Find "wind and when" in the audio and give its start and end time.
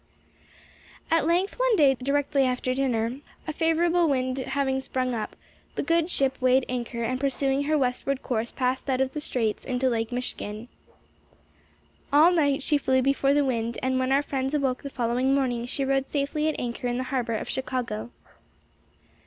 13.45-14.11